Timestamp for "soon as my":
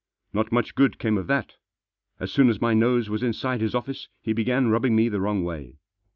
2.31-2.73